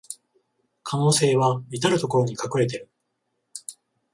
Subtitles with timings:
[0.81, 2.89] 可能性はいたるところに隠れてる